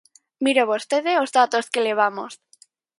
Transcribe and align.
Mire 0.43 0.63
vostede 0.71 1.11
os 1.23 1.29
datos 1.37 1.65
que 1.73 1.85
levamos. 1.87 2.31